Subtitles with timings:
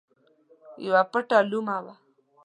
[0.85, 1.93] یوه پټه لومه وه.